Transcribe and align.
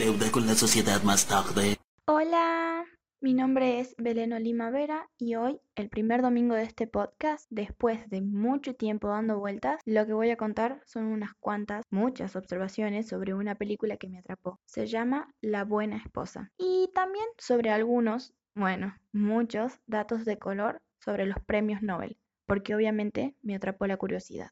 deuda 0.00 0.32
con 0.32 0.46
la 0.46 0.54
sociedad 0.54 1.02
más 1.02 1.28
tarde. 1.28 1.76
Hola, 2.06 2.86
mi 3.20 3.34
nombre 3.34 3.80
es 3.80 3.94
Belén 3.98 4.30
Lima 4.42 4.70
Vera 4.70 5.06
y 5.18 5.34
hoy, 5.34 5.60
el 5.74 5.90
primer 5.90 6.22
domingo 6.22 6.54
de 6.54 6.62
este 6.62 6.86
podcast, 6.86 7.46
después 7.50 8.08
de 8.08 8.22
mucho 8.22 8.74
tiempo 8.74 9.08
dando 9.08 9.38
vueltas, 9.38 9.82
lo 9.84 10.06
que 10.06 10.14
voy 10.14 10.30
a 10.30 10.38
contar 10.38 10.80
son 10.86 11.04
unas 11.04 11.34
cuantas, 11.38 11.84
muchas 11.90 12.34
observaciones 12.34 13.08
sobre 13.08 13.34
una 13.34 13.56
película 13.56 13.98
que 13.98 14.08
me 14.08 14.20
atrapó. 14.20 14.58
Se 14.64 14.86
llama 14.86 15.34
La 15.42 15.64
Buena 15.64 15.98
Esposa. 15.98 16.50
Y 16.56 16.88
también 16.94 17.26
sobre 17.36 17.68
algunos, 17.68 18.32
bueno, 18.54 18.96
muchos 19.12 19.80
datos 19.86 20.24
de 20.24 20.38
color 20.38 20.80
sobre 21.04 21.26
los 21.26 21.36
premios 21.44 21.82
Nobel, 21.82 22.16
porque 22.46 22.74
obviamente 22.74 23.36
me 23.42 23.54
atrapó 23.54 23.86
la 23.86 23.98
curiosidad. 23.98 24.48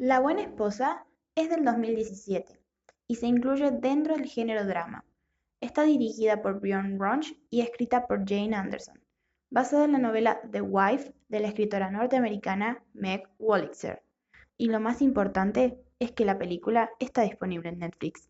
La 0.00 0.20
Buena 0.20 0.42
Esposa 0.42 1.04
es 1.34 1.50
del 1.50 1.64
2017 1.64 2.60
y 3.08 3.16
se 3.16 3.26
incluye 3.26 3.72
dentro 3.72 4.14
del 4.14 4.26
género 4.26 4.64
drama. 4.64 5.04
Está 5.60 5.82
dirigida 5.82 6.40
por 6.40 6.60
Bjorn 6.60 7.00
Runge 7.00 7.36
y 7.50 7.62
escrita 7.62 8.06
por 8.06 8.20
Jane 8.24 8.54
Anderson, 8.54 9.00
basada 9.50 9.86
en 9.86 9.92
la 9.94 9.98
novela 9.98 10.40
The 10.52 10.60
Wife 10.60 11.12
de 11.28 11.40
la 11.40 11.48
escritora 11.48 11.90
norteamericana 11.90 12.80
Meg 12.94 13.28
Wolitzer. 13.40 14.04
Y 14.56 14.68
lo 14.68 14.78
más 14.78 15.02
importante 15.02 15.82
es 15.98 16.12
que 16.12 16.24
la 16.24 16.38
película 16.38 16.90
está 17.00 17.22
disponible 17.22 17.70
en 17.70 17.80
Netflix. 17.80 18.28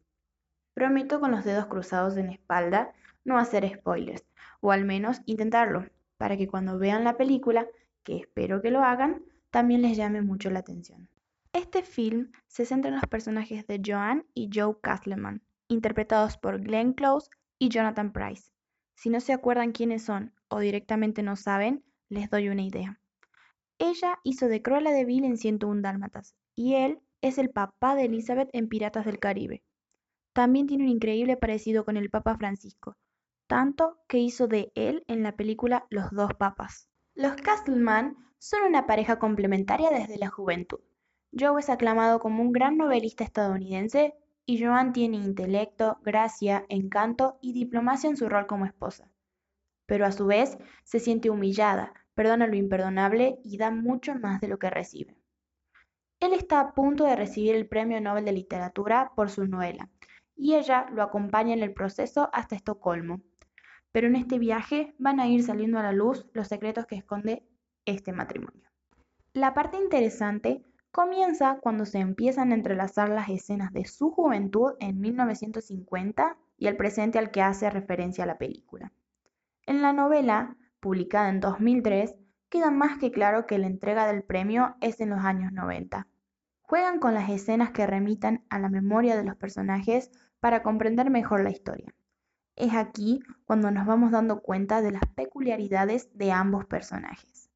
Prometo 0.73 1.21
con 1.21 1.33
los 1.33 1.45
dedos 1.45 1.67
cruzados 1.67 2.17
en 2.17 2.29
la 2.29 2.33
espalda 2.33 2.95
no 3.27 3.37
hacer 3.37 3.71
spoilers, 3.71 4.25
o 4.63 4.73
al 4.73 4.87
menos 4.87 5.21
intentarlo, 5.27 5.85
para 6.17 6.39
que 6.39 6.49
cuando 6.49 6.79
vean 6.79 7.05
la 7.05 7.19
película, 7.19 7.67
que 8.05 8.17
espero 8.17 8.63
que 8.63 8.71
lo 8.71 8.83
hagan, 8.83 9.23
también 9.51 9.83
les 9.83 9.99
llame 9.99 10.23
mucho 10.23 10.49
la 10.49 10.61
atención. 10.61 11.11
Este 11.53 11.83
film 11.83 12.31
se 12.47 12.65
centra 12.65 12.91
en 12.91 12.97
los 12.97 13.07
personajes 13.07 13.67
de 13.67 13.81
Joan 13.85 14.27
y 14.35 14.51
Joe 14.53 14.77
Castleman, 14.81 15.43
interpretados 15.69 16.37
por 16.37 16.61
Glenn 16.61 16.93
Close 16.93 17.31
y 17.59 17.71
Jonathan 17.71 18.13
Price. 18.13 18.53
Si 18.95 19.11
no 19.11 19.21
se 19.21 19.33
acuerdan 19.33 19.73
quiénes 19.73 20.05
son 20.05 20.35
o 20.49 20.61
directamente 20.61 21.23
no 21.23 21.37
saben, 21.37 21.85
les 22.09 22.31
doy 22.31 22.49
una 22.49 22.63
idea. 22.63 23.01
Ella 23.79 24.19
hizo 24.25 24.49
de 24.49 24.61
Cruella 24.61 24.91
de 24.91 25.05
Vil 25.05 25.25
en 25.25 25.37
101 25.37 25.83
Dálmatas 25.83 26.35
y 26.55 26.75
él 26.75 27.01
es 27.21 27.39
el 27.39 27.51
papá 27.51 27.95
de 27.95 28.05
Elizabeth 28.05 28.51
en 28.53 28.69
Piratas 28.69 29.05
del 29.07 29.19
Caribe. 29.19 29.63
También 30.33 30.67
tiene 30.67 30.85
un 30.85 30.91
increíble 30.91 31.37
parecido 31.37 31.85
con 31.85 31.97
el 31.97 32.11
Papa 32.11 32.37
Francisco, 32.37 32.97
tanto 33.47 33.99
que 34.09 34.19
hizo 34.19 34.49
de 34.49 34.73
él 34.75 35.05
en 35.09 35.23
la 35.23 35.37
película 35.37 35.87
Los 35.91 36.11
dos 36.11 36.35
papas. 36.35 36.89
Los 37.15 37.37
Castleman 37.37 38.17
son 38.39 38.63
una 38.69 38.87
pareja 38.87 39.19
complementaria 39.19 39.91
desde 39.91 40.19
la 40.19 40.29
juventud. 40.29 40.81
Joe 41.33 41.61
es 41.61 41.69
aclamado 41.69 42.21
como 42.21 42.43
un 42.43 42.53
gran 42.53 42.77
novelista 42.77 43.25
estadounidense 43.25 44.15
y 44.47 44.65
Joan 44.65 44.93
tiene 44.93 45.19
intelecto, 45.19 45.99
gracia, 46.03 46.65
encanto 46.69 47.39
y 47.43 47.53
diplomacia 47.53 48.09
en 48.09 48.17
su 48.17 48.29
rol 48.29 48.47
como 48.47 48.65
esposa. 48.65 49.11
Pero 49.87 50.07
a 50.07 50.13
su 50.13 50.27
vez 50.27 50.57
se 50.85 51.01
siente 51.01 51.31
humillada, 51.31 51.93
perdona 52.15 52.47
lo 52.47 52.57
imperdonable 52.57 53.39
y 53.45 53.59
da 53.59 53.71
mucho 53.71 54.15
más 54.15 54.41
de 54.41 54.49
lo 54.49 54.59
que 54.59 54.71
recibe. 54.71 55.19
Él 56.21 56.33
está 56.33 56.61
a 56.61 56.75
punto 56.75 57.05
de 57.05 57.15
recibir 57.15 57.55
el 57.55 57.69
Premio 57.69 58.01
Nobel 58.01 58.25
de 58.25 58.33
Literatura 58.33 59.13
por 59.15 59.31
su 59.31 59.47
novela, 59.47 59.89
y 60.35 60.55
ella 60.55 60.87
lo 60.93 61.03
acompaña 61.03 61.53
en 61.53 61.63
el 61.63 61.73
proceso 61.73 62.31
hasta 62.33 62.57
Estocolmo. 62.57 63.21
Pero 63.93 64.07
en 64.09 64.17
este 64.17 64.39
viaje 64.39 64.95
van 64.99 65.21
a 65.21 65.29
ir 65.29 65.43
saliendo 65.43 65.79
a 65.79 65.83
la 65.83 65.93
luz 65.93 66.27
los 66.33 66.49
secretos 66.49 66.87
que 66.87 66.97
esconde 66.97 67.47
este 67.85 68.13
matrimonio. 68.13 68.69
La 69.33 69.55
parte 69.55 69.77
interesante 69.77 70.63
comienza 70.91 71.59
cuando 71.61 71.87
se 71.87 71.99
empiezan 71.99 72.53
a 72.53 72.55
entrelazar 72.55 73.09
las 73.09 73.29
escenas 73.29 73.73
de 73.73 73.85
su 73.85 74.11
juventud 74.11 74.73
en 74.81 75.01
1950 75.01 76.37
y 76.57 76.67
el 76.67 76.77
presente 76.77 77.19
al 77.19 77.31
que 77.31 77.43
hace 77.43 77.71
referencia 77.71 78.27
la 78.27 78.39
película. 78.39 78.93
En 79.67 79.83
la 79.83 79.93
novela, 79.93 80.57
publicada 80.81 81.29
en 81.29 81.41
2003, 81.41 82.15
queda 82.49 82.71
más 82.71 82.99
que 82.99 83.13
claro 83.13 83.47
que 83.47 83.59
la 83.59 83.67
entrega 83.67 84.07
del 84.07 84.23
premio 84.23 84.77
es 84.81 85.01
en 85.01 85.11
los 85.11 85.21
años 85.21 85.53
90. 85.53 86.07
Juegan 86.63 86.99
con 86.99 87.15
las 87.15 87.31
escenas 87.31 87.71
que 87.71 87.87
remitan 87.87 88.45
a 88.51 88.59
la 88.59 88.69
memoria 88.69 89.17
de 89.17 89.25
los 89.25 89.37
personajes 89.37 90.11
para 90.41 90.63
comprender 90.63 91.11
mejor 91.11 91.43
la 91.43 91.51
historia. 91.51 91.95
Es 92.57 92.75
aquí 92.75 93.21
cuando 93.45 93.71
nos 93.71 93.87
vamos 93.87 94.11
dando 94.11 94.41
cuenta 94.41 94.83
de 94.83 94.91
las 94.91 95.03
peculiaridades 95.15 96.11
de 96.17 96.33
ambos 96.33 96.67
personajes. 96.67 97.51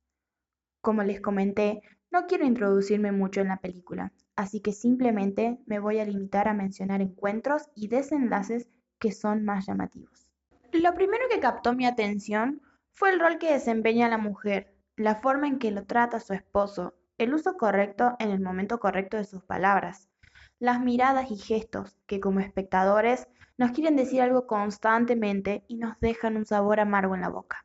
Como 0.80 1.02
les 1.02 1.20
comenté, 1.20 1.82
no 2.12 2.26
quiero 2.26 2.44
introducirme 2.44 3.10
mucho 3.10 3.40
en 3.40 3.48
la 3.48 3.56
película, 3.56 4.12
así 4.36 4.60
que 4.60 4.72
simplemente 4.72 5.58
me 5.64 5.78
voy 5.78 5.98
a 5.98 6.04
limitar 6.04 6.46
a 6.46 6.52
mencionar 6.52 7.00
encuentros 7.00 7.70
y 7.74 7.88
desenlaces 7.88 8.68
que 8.98 9.12
son 9.12 9.46
más 9.46 9.66
llamativos. 9.66 10.28
Lo 10.72 10.92
primero 10.92 11.24
que 11.30 11.40
captó 11.40 11.72
mi 11.72 11.86
atención 11.86 12.60
fue 12.92 13.10
el 13.12 13.18
rol 13.18 13.38
que 13.38 13.52
desempeña 13.52 14.10
la 14.10 14.18
mujer, 14.18 14.74
la 14.96 15.16
forma 15.16 15.48
en 15.48 15.58
que 15.58 15.70
lo 15.70 15.86
trata 15.86 16.20
su 16.20 16.34
esposo, 16.34 16.94
el 17.16 17.32
uso 17.32 17.56
correcto 17.56 18.14
en 18.18 18.30
el 18.30 18.40
momento 18.40 18.78
correcto 18.78 19.16
de 19.16 19.24
sus 19.24 19.42
palabras, 19.42 20.10
las 20.58 20.82
miradas 20.82 21.30
y 21.30 21.36
gestos 21.36 21.96
que 22.06 22.20
como 22.20 22.40
espectadores 22.40 23.26
nos 23.56 23.70
quieren 23.70 23.96
decir 23.96 24.20
algo 24.20 24.46
constantemente 24.46 25.64
y 25.66 25.78
nos 25.78 25.98
dejan 26.00 26.36
un 26.36 26.44
sabor 26.44 26.78
amargo 26.78 27.14
en 27.14 27.22
la 27.22 27.30
boca. 27.30 27.64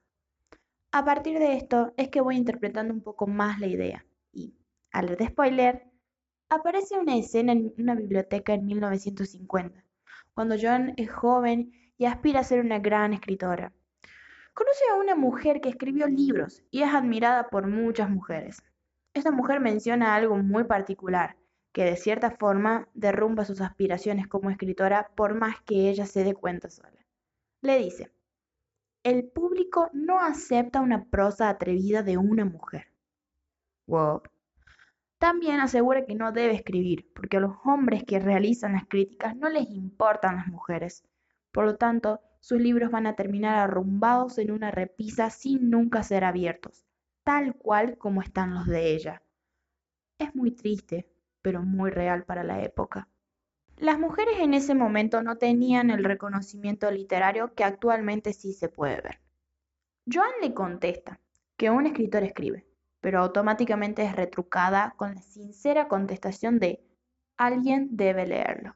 A 0.93 1.03
partir 1.03 1.37
de 1.37 1.57
esto 1.57 1.93
es 1.97 2.07
que 2.07 2.21
voy 2.21 2.37
interpretando 2.37 2.93
un 2.93 3.01
poco 3.01 3.27
más 3.27 3.59
la 3.59 3.67
idea 3.67 4.06
alerta 4.91 5.27
spoiler, 5.27 5.87
aparece 6.49 6.97
una 6.97 7.17
escena 7.17 7.51
en 7.51 7.73
una 7.77 7.95
biblioteca 7.95 8.53
en 8.53 8.65
1950, 8.65 9.83
cuando 10.33 10.55
John 10.61 10.93
es 10.97 11.11
joven 11.11 11.71
y 11.97 12.05
aspira 12.05 12.41
a 12.41 12.43
ser 12.43 12.61
una 12.61 12.79
gran 12.79 13.13
escritora. 13.13 13.73
Conoce 14.53 14.83
a 14.91 14.95
una 14.95 15.15
mujer 15.15 15.61
que 15.61 15.69
escribió 15.69 16.07
libros 16.07 16.63
y 16.71 16.81
es 16.81 16.93
admirada 16.93 17.49
por 17.49 17.67
muchas 17.67 18.09
mujeres. 18.09 18.63
Esta 19.13 19.31
mujer 19.31 19.59
menciona 19.59 20.15
algo 20.15 20.37
muy 20.37 20.63
particular, 20.63 21.35
que 21.71 21.83
de 21.83 21.95
cierta 21.95 22.31
forma 22.31 22.87
derrumba 22.93 23.45
sus 23.45 23.61
aspiraciones 23.61 24.27
como 24.27 24.49
escritora 24.49 25.11
por 25.15 25.35
más 25.35 25.61
que 25.61 25.89
ella 25.89 26.05
se 26.05 26.23
dé 26.23 26.33
cuenta 26.33 26.69
sola. 26.69 27.05
Le 27.61 27.77
dice, 27.77 28.11
el 29.03 29.25
público 29.25 29.89
no 29.93 30.19
acepta 30.19 30.81
una 30.81 31.05
prosa 31.05 31.49
atrevida 31.49 32.03
de 32.03 32.17
una 32.17 32.45
mujer. 32.45 32.87
También 35.17 35.59
asegura 35.59 36.05
que 36.05 36.13
no 36.13 36.31
debe 36.31 36.53
escribir, 36.53 37.11
porque 37.13 37.37
a 37.37 37.39
los 37.39 37.55
hombres 37.65 38.03
que 38.03 38.19
realizan 38.19 38.73
las 38.73 38.85
críticas 38.87 39.35
no 39.35 39.49
les 39.49 39.67
importan 39.69 40.35
las 40.35 40.47
mujeres. 40.47 41.03
Por 41.51 41.65
lo 41.65 41.75
tanto, 41.75 42.21
sus 42.39 42.61
libros 42.61 42.91
van 42.91 43.07
a 43.07 43.15
terminar 43.15 43.57
arrumbados 43.57 44.37
en 44.37 44.51
una 44.51 44.69
repisa 44.69 45.31
sin 45.31 45.71
nunca 45.71 46.03
ser 46.03 46.23
abiertos, 46.23 46.85
tal 47.23 47.55
cual 47.55 47.97
como 47.97 48.21
están 48.21 48.53
los 48.53 48.67
de 48.67 48.93
ella. 48.93 49.23
Es 50.19 50.35
muy 50.35 50.51
triste, 50.51 51.09
pero 51.41 51.63
muy 51.63 51.89
real 51.89 52.23
para 52.23 52.43
la 52.43 52.61
época. 52.61 53.07
Las 53.77 53.99
mujeres 53.99 54.39
en 54.39 54.53
ese 54.53 54.75
momento 54.75 55.23
no 55.23 55.37
tenían 55.37 55.89
el 55.89 56.03
reconocimiento 56.03 56.91
literario 56.91 57.53
que 57.55 57.63
actualmente 57.63 58.33
sí 58.33 58.53
se 58.53 58.69
puede 58.69 59.01
ver. 59.01 59.19
Joan 60.11 60.31
le 60.41 60.53
contesta 60.53 61.19
que 61.57 61.71
un 61.71 61.87
escritor 61.87 62.23
escribe, 62.23 62.66
pero 63.07 63.21
automáticamente 63.21 64.03
es 64.03 64.17
retrucada 64.17 64.93
con 64.97 65.15
la 65.15 65.21
sincera 65.21 65.87
contestación 65.87 66.59
de 66.59 66.83
alguien 67.37 67.87
debe 67.91 68.27
leerlo. 68.27 68.75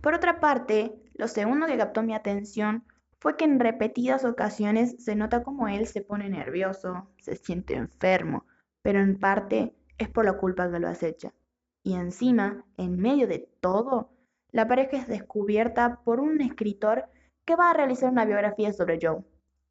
Por 0.00 0.14
otra 0.14 0.38
parte, 0.38 0.94
lo 1.14 1.26
segundo 1.26 1.66
que 1.66 1.76
captó 1.76 2.04
mi 2.04 2.14
atención 2.14 2.84
fue 3.18 3.36
que 3.36 3.46
en 3.46 3.58
repetidas 3.58 4.24
ocasiones 4.24 5.02
se 5.02 5.16
nota 5.16 5.42
como 5.42 5.66
él 5.66 5.88
se 5.88 6.00
pone 6.00 6.28
nervioso, 6.28 7.10
se 7.18 7.34
siente 7.34 7.74
enfermo, 7.74 8.46
pero 8.82 9.00
en 9.00 9.18
parte 9.18 9.74
es 9.98 10.08
por 10.08 10.26
la 10.26 10.34
culpa 10.34 10.70
que 10.70 10.78
lo 10.78 10.86
acecha. 10.86 11.34
Y 11.82 11.94
encima, 11.94 12.64
en 12.76 13.00
medio 13.00 13.26
de 13.26 13.48
todo, 13.58 14.12
la 14.52 14.68
pareja 14.68 14.96
es 14.96 15.08
descubierta 15.08 16.02
por 16.04 16.20
un 16.20 16.40
escritor 16.40 17.06
que 17.44 17.56
va 17.56 17.70
a 17.70 17.74
realizar 17.74 18.12
una 18.12 18.26
biografía 18.26 18.72
sobre 18.72 19.00
Joe, 19.02 19.24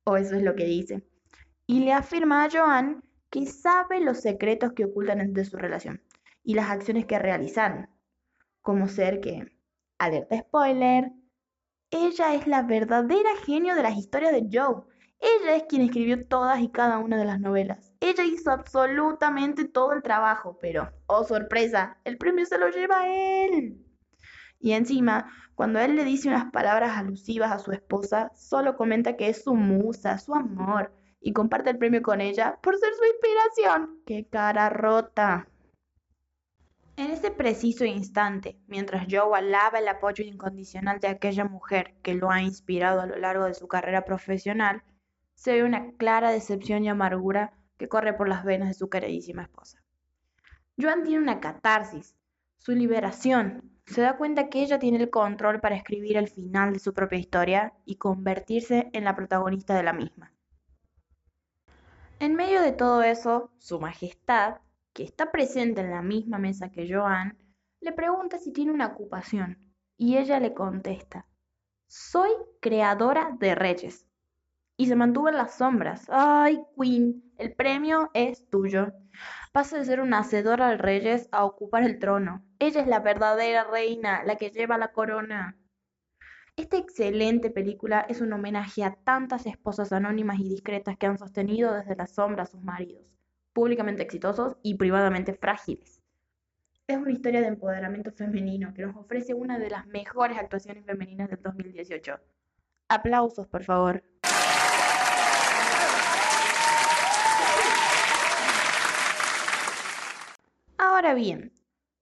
o 0.04 0.18
eso 0.18 0.36
es 0.36 0.44
lo 0.44 0.54
que 0.54 0.66
dice, 0.66 1.02
y 1.66 1.86
le 1.86 1.94
afirma 1.94 2.44
a 2.44 2.50
Joan 2.52 3.06
que 3.30 3.46
sabe 3.46 4.00
los 4.00 4.20
secretos 4.22 4.74
que 4.74 4.86
ocultan 4.86 5.22
entre 5.22 5.46
su 5.46 5.58
relación 5.58 6.02
y 6.44 6.56
las 6.56 6.70
acciones 6.70 7.06
que 7.06 7.20
realizan, 7.20 7.90
como 8.62 8.88
ser 8.88 9.20
que, 9.20 9.52
alerta 9.98 10.40
spoiler, 10.40 11.12
ella 11.92 12.36
es 12.36 12.48
la 12.48 12.62
verdadera 12.64 13.30
genio 13.46 13.76
de 13.76 13.84
las 13.84 13.98
historias 13.98 14.32
de 14.32 14.48
Joe. 14.52 14.84
Ella 15.20 15.56
es 15.56 15.64
quien 15.64 15.82
escribió 15.82 16.26
todas 16.28 16.62
y 16.62 16.70
cada 16.70 17.00
una 17.00 17.18
de 17.18 17.26
las 17.26 17.40
novelas. 17.40 17.94
Ella 18.00 18.24
hizo 18.24 18.52
absolutamente 18.52 19.66
todo 19.66 19.94
el 19.94 20.04
trabajo, 20.04 20.58
pero, 20.62 20.92
oh 21.08 21.24
sorpresa, 21.24 21.98
el 22.06 22.18
premio 22.18 22.46
se 22.46 22.58
lo 22.58 22.70
lleva 22.70 23.02
a 23.02 23.08
él. 23.08 23.86
Y 24.60 24.74
encima, 24.74 25.32
cuando 25.56 25.80
él 25.80 25.96
le 25.96 26.04
dice 26.04 26.30
unas 26.30 26.52
palabras 26.52 26.98
alusivas 26.98 27.52
a 27.52 27.60
su 27.60 27.72
esposa, 27.72 28.32
solo 28.36 28.78
comenta 28.78 29.18
que 29.18 29.30
es 29.30 29.44
su 29.44 29.56
musa, 29.56 30.18
su 30.20 30.36
amor, 30.36 30.94
y 31.22 31.34
comparte 31.34 31.70
el 31.70 31.78
premio 31.78 32.02
con 32.02 32.22
ella 32.22 32.60
por 32.62 32.78
ser 32.78 32.94
su 32.94 33.04
inspiración. 33.06 34.02
¡Qué 34.06 34.26
cara 34.26 34.70
rota! 34.70 35.48
En 37.00 37.12
ese 37.12 37.32
preciso 37.32 37.86
instante, 37.86 38.60
mientras 38.68 39.08
Joe 39.10 39.38
alaba 39.38 39.80
el 39.80 39.88
apoyo 39.88 40.24
incondicional 40.24 41.00
de 41.00 41.08
aquella 41.08 41.46
mujer 41.46 41.96
que 42.02 42.14
lo 42.14 42.30
ha 42.30 42.42
inspirado 42.42 43.00
a 43.00 43.06
lo 43.06 43.16
largo 43.18 43.46
de 43.46 43.54
su 43.54 43.70
carrera 43.70 44.04
profesional, 44.04 44.84
se 45.34 45.54
ve 45.54 45.64
una 45.64 45.94
clara 45.94 46.30
decepción 46.32 46.84
y 46.84 46.90
amargura 46.90 47.54
que 47.78 47.88
corre 47.88 48.14
por 48.14 48.28
las 48.28 48.44
venas 48.44 48.68
de 48.68 48.74
su 48.74 48.90
queridísima 48.90 49.44
esposa. 49.44 49.82
Joan 50.78 51.04
tiene 51.04 51.24
una 51.24 51.40
catarsis, 51.40 52.18
su 52.58 52.74
liberación. 52.74 53.72
Se 53.86 54.02
da 54.02 54.18
cuenta 54.18 54.50
que 54.50 54.62
ella 54.62 54.80
tiene 54.80 54.98
el 54.98 55.10
control 55.10 55.62
para 55.62 55.78
escribir 55.78 56.18
el 56.18 56.28
final 56.28 56.74
de 56.74 56.80
su 56.80 56.94
propia 56.94 57.18
historia 57.18 57.74
y 57.86 57.96
convertirse 57.96 58.90
en 58.92 59.06
la 59.06 59.16
protagonista 59.16 59.74
de 59.74 59.84
la 59.84 59.94
misma. 59.94 60.34
En 62.20 62.36
medio 62.36 62.62
de 62.62 62.74
todo 62.74 63.02
eso, 63.02 63.50
Su 63.60 63.80
Majestad, 63.80 64.58
que 64.92 65.04
está 65.04 65.32
presente 65.32 65.80
en 65.80 65.92
la 65.92 66.02
misma 66.02 66.38
mesa 66.38 66.70
que 66.70 66.86
Joan, 66.92 67.38
le 67.80 67.94
pregunta 67.94 68.38
si 68.38 68.52
tiene 68.52 68.74
una 68.74 68.88
ocupación 68.88 69.58
y 69.96 70.18
ella 70.18 70.42
le 70.42 70.54
contesta, 70.54 71.26
soy 71.88 72.30
creadora 72.60 73.38
de 73.40 73.56
reyes. 73.56 74.06
Y 74.76 74.88
se 74.88 74.98
mantuvo 74.98 75.30
en 75.30 75.38
las 75.38 75.56
sombras. 75.56 76.08
¡Ay, 76.10 76.62
Queen! 76.78 77.24
El 77.38 77.54
premio 77.54 78.12
es 78.14 78.50
tuyo. 78.50 78.92
Pasa 79.54 79.78
de 79.78 79.86
ser 79.86 80.02
una 80.02 80.20
hacedora 80.20 80.70
de 80.70 80.78
reyes 80.78 81.30
a 81.32 81.46
ocupar 81.46 81.84
el 81.84 82.00
trono. 82.00 82.44
Ella 82.60 82.82
es 82.82 82.88
la 82.88 83.00
verdadera 83.00 83.64
reina, 83.64 84.24
la 84.26 84.36
que 84.36 84.52
lleva 84.52 84.78
la 84.78 84.92
corona. 84.92 85.58
Esta 86.60 86.76
excelente 86.76 87.50
película 87.50 88.06
es 88.10 88.20
un 88.20 88.34
homenaje 88.34 88.84
a 88.84 88.94
tantas 88.94 89.46
esposas 89.46 89.94
anónimas 89.94 90.42
y 90.42 90.50
discretas 90.50 90.98
que 90.98 91.06
han 91.06 91.18
sostenido 91.18 91.74
desde 91.74 91.96
la 91.96 92.06
sombra 92.06 92.44
a 92.44 92.48
sus 92.48 92.62
maridos 92.62 93.02
públicamente 93.54 94.04
exitosos 94.04 94.58
y 94.62 94.76
privadamente 94.76 95.34
frágiles. 95.34 96.02
Es 96.86 96.98
una 96.98 97.14
historia 97.14 97.40
de 97.40 97.48
empoderamiento 97.48 98.12
femenino 98.12 98.74
que 98.74 98.82
nos 98.82 98.94
ofrece 98.98 99.34
una 99.34 99.58
de 99.58 99.70
las 99.70 99.88
mejores 99.88 100.38
actuaciones 100.38 100.86
femeninas 100.86 101.30
del 101.30 101.42
2018. 101.42 102.20
Aplausos, 102.90 103.48
por 103.48 103.64
favor. 103.64 104.04
Ahora 110.78 111.14
bien, 111.14 111.54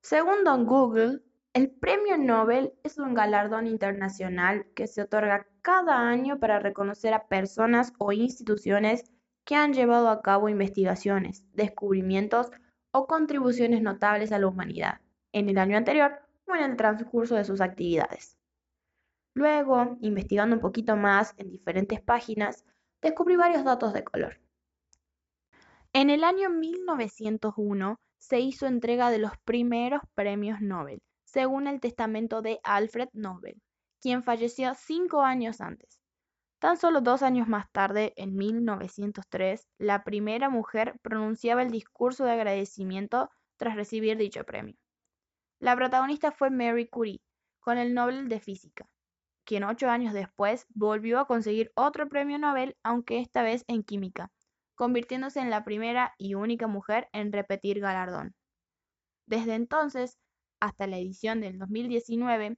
según 0.02 0.44
Don 0.44 0.66
Google, 0.66 1.22
el 1.58 1.72
Premio 1.72 2.20
Nobel 2.20 2.72
es 2.84 3.00
un 3.00 3.16
galardón 3.16 3.66
internacional 3.66 4.68
que 4.76 4.86
se 4.86 5.02
otorga 5.02 5.48
cada 5.64 6.08
año 6.08 6.40
para 6.40 6.60
reconocer 6.60 7.16
a 7.16 7.28
personas 7.28 7.94
o 7.98 8.12
instituciones 8.12 9.12
que 9.44 9.56
han 9.56 9.74
llevado 9.74 10.10
a 10.10 10.22
cabo 10.22 10.50
investigaciones, 10.50 11.44
descubrimientos 11.54 12.52
o 12.92 13.08
contribuciones 13.08 13.82
notables 13.82 14.32
a 14.32 14.38
la 14.38 14.46
humanidad 14.46 15.02
en 15.32 15.50
el 15.50 15.58
año 15.58 15.78
anterior 15.78 16.20
o 16.46 16.54
en 16.54 16.62
el 16.62 16.78
transcurso 16.78 17.34
de 17.34 17.44
sus 17.44 17.60
actividades. 17.60 18.38
Luego, 19.34 19.98
investigando 20.02 20.58
un 20.58 20.62
poquito 20.62 20.96
más 20.96 21.34
en 21.38 21.50
diferentes 21.50 22.00
páginas, 22.02 22.66
descubrí 23.02 23.36
varios 23.36 23.64
datos 23.64 23.94
de 23.94 24.04
color. 24.04 24.40
En 25.92 26.12
el 26.12 26.24
año 26.24 26.52
1901 26.52 27.96
se 28.20 28.42
hizo 28.42 28.68
entrega 28.68 29.10
de 29.10 29.18
los 29.18 29.32
primeros 29.44 30.02
premios 30.14 30.62
Nobel, 30.62 31.02
según 31.38 31.68
el 31.68 31.80
testamento 31.80 32.42
de 32.42 32.60
Alfred 32.64 33.10
Nobel, 33.14 33.62
quien 34.02 34.24
falleció 34.24 34.74
cinco 34.74 35.22
años 35.22 35.62
antes. 35.62 36.02
Tan 36.58 36.78
solo 36.78 37.00
dos 37.00 37.22
años 37.22 37.48
más 37.48 37.72
tarde, 37.72 38.14
en 38.16 38.36
1903, 38.36 39.68
la 39.78 40.04
primera 40.04 40.50
mujer 40.50 41.00
pronunciaba 41.04 41.62
el 41.62 41.70
discurso 41.70 42.26
de 42.26 42.32
agradecimiento 42.32 43.30
tras 43.56 43.76
recibir 43.76 44.18
dicho 44.18 44.46
premio. 44.46 44.74
La 45.60 45.76
protagonista 45.76 46.32
fue 46.32 46.50
Mary 46.50 46.88
Curie, 46.88 47.22
con 47.60 47.78
el 47.78 47.94
Nobel 47.94 48.30
de 48.30 48.40
Física, 48.40 48.90
quien 49.46 49.64
ocho 49.64 49.92
años 49.92 50.16
después 50.16 50.66
volvió 50.74 51.20
a 51.20 51.28
conseguir 51.28 51.72
otro 51.76 52.10
premio 52.10 52.40
Nobel, 52.40 52.76
aunque 52.82 53.20
esta 53.20 53.44
vez 53.44 53.64
en 53.68 53.84
química, 53.84 54.32
convirtiéndose 54.74 55.40
en 55.40 55.52
la 55.52 55.64
primera 55.64 56.16
y 56.18 56.34
única 56.34 56.66
mujer 56.66 57.10
en 57.14 57.32
repetir 57.32 57.80
galardón. 57.80 58.34
Desde 59.28 59.54
entonces, 59.54 60.18
hasta 60.60 60.88
la 60.88 60.98
edición 60.98 61.42
del 61.42 61.60
2019, 61.60 62.58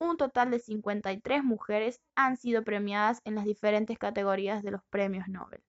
un 0.00 0.16
total 0.16 0.50
de 0.50 0.58
53 0.58 1.44
mujeres 1.44 2.00
han 2.14 2.36
sido 2.36 2.64
premiadas 2.64 3.20
en 3.24 3.34
las 3.34 3.44
diferentes 3.44 3.98
categorías 3.98 4.62
de 4.62 4.70
los 4.70 4.82
premios 4.90 5.28
Nobel. 5.28 5.62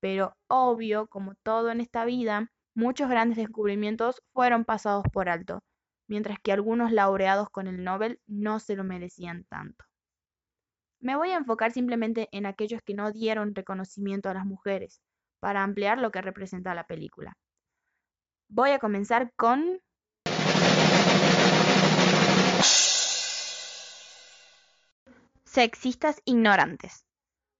Pero 0.00 0.34
obvio, 0.48 1.06
como 1.08 1.34
todo 1.42 1.70
en 1.70 1.80
esta 1.80 2.04
vida, 2.04 2.50
muchos 2.74 3.10
grandes 3.10 3.36
descubrimientos 3.36 4.22
fueron 4.32 4.64
pasados 4.64 5.04
por 5.12 5.28
alto, 5.28 5.62
mientras 6.08 6.38
que 6.40 6.52
algunos 6.52 6.90
laureados 6.90 7.50
con 7.50 7.66
el 7.66 7.84
Nobel 7.84 8.20
no 8.26 8.58
se 8.60 8.76
lo 8.76 8.84
merecían 8.84 9.44
tanto. 9.44 9.84
Me 11.00 11.16
voy 11.16 11.30
a 11.30 11.36
enfocar 11.36 11.72
simplemente 11.72 12.28
en 12.32 12.46
aquellos 12.46 12.82
que 12.82 12.94
no 12.94 13.12
dieron 13.12 13.54
reconocimiento 13.54 14.28
a 14.28 14.34
las 14.34 14.46
mujeres, 14.46 15.00
para 15.40 15.62
ampliar 15.62 15.98
lo 15.98 16.10
que 16.10 16.20
representa 16.20 16.74
la 16.74 16.86
película. 16.86 17.36
Voy 18.48 18.70
a 18.70 18.78
comenzar 18.78 19.32
con 19.36 19.80
Sexistas 25.52 26.22
ignorantes. 26.26 27.04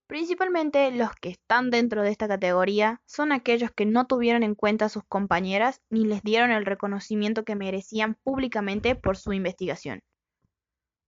Principalmente 0.07 0.91
los 0.91 1.13
que 1.15 1.27
están 1.27 1.71
dentro 1.71 2.03
de 2.03 2.09
esta 2.09 2.29
categoría 2.29 3.01
son 3.05 3.33
aquellos 3.33 3.69
que 3.71 3.85
no 3.85 4.07
tuvieron 4.07 4.43
en 4.43 4.55
cuenta 4.55 4.85
a 4.85 4.89
sus 4.89 5.03
compañeras 5.09 5.81
ni 5.89 6.05
les 6.05 6.23
dieron 6.23 6.51
el 6.51 6.65
reconocimiento 6.65 7.43
que 7.43 7.57
merecían 7.57 8.15
públicamente 8.23 8.95
por 8.95 9.17
su 9.17 9.33
investigación. 9.33 9.99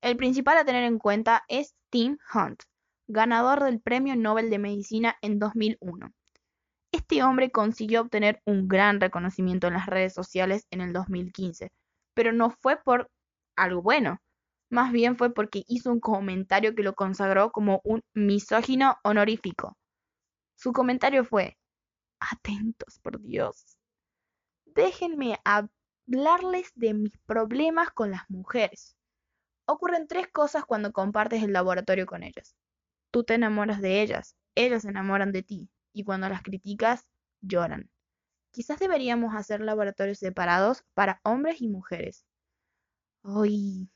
El 0.02 0.18
principal 0.18 0.58
a 0.58 0.66
tener 0.66 0.84
en 0.84 1.00
cuenta 1.00 1.46
es 1.48 1.74
Tim 1.90 2.18
Hunt, 2.34 2.64
ganador 3.08 3.64
del 3.64 3.80
Premio 3.80 4.18
Nobel 4.18 4.50
de 4.50 4.60
Medicina 4.60 5.16
en 5.22 5.40
2001. 5.40 6.12
Este 6.92 7.24
hombre 7.24 7.50
consiguió 7.50 8.02
obtener 8.02 8.42
un 8.44 8.68
gran 8.68 9.00
reconocimiento 9.00 9.68
en 9.68 9.76
las 9.76 9.86
redes 9.86 10.14
sociales 10.14 10.68
en 10.70 10.82
el 10.82 10.92
2015, 10.92 11.72
pero 12.14 12.34
no 12.34 12.50
fue 12.50 12.76
por 12.76 13.10
algo 13.56 13.82
bueno, 13.82 14.20
más 14.74 14.92
bien 14.92 15.18
fue 15.18 15.32
porque 15.34 15.64
hizo 15.68 15.92
un 15.92 16.00
comentario 16.00 16.74
que 16.74 16.82
lo 16.82 16.96
consagró 16.96 17.52
como 17.52 17.80
un 17.84 18.04
misógino 18.16 18.98
honorífico. 19.04 19.78
Su 20.56 20.74
comentario 20.74 21.24
fue, 21.24 21.60
atentos, 22.20 23.00
por 23.00 23.22
Dios. 23.22 23.78
Déjenme 24.66 25.40
hablarles 25.46 26.72
de 26.74 26.96
mis 26.96 27.16
problemas 27.20 27.92
con 27.92 28.10
las 28.10 28.28
mujeres. 28.30 28.98
Ocurren 29.68 30.08
tres 30.08 30.28
cosas 30.32 30.66
cuando 30.66 30.92
compartes 30.92 31.44
el 31.44 31.54
laboratorio 31.54 32.08
con 32.08 32.24
ellas. 32.24 32.56
Tú 33.12 33.24
te 33.24 33.36
enamoras 33.36 33.80
de 33.80 34.02
ellas, 34.02 34.36
ellas 34.56 34.82
se 34.82 34.90
enamoran 34.90 35.32
de 35.32 35.44
ti, 35.44 35.70
y 35.94 36.04
cuando 36.04 36.30
las 36.30 36.42
criticas, 36.42 37.08
lloran. 37.42 37.92
Quizás 38.52 38.80
deberíamos 38.80 39.36
hacer 39.36 39.62
laboratorios 39.62 40.18
separados 40.18 40.84
para 40.96 41.22
hombres 41.24 41.62
y 41.62 41.68
mujeres. 41.68 42.26
Ay, 43.24 43.88